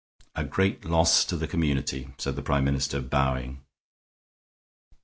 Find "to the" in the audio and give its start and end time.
1.25-1.47